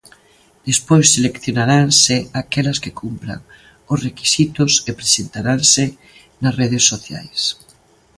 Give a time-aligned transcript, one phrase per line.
[0.67, 3.39] Despois seleccionaranse aquelas que cumpran
[3.91, 5.85] os requisitos e presentaranse
[6.41, 7.41] nas redes sociais.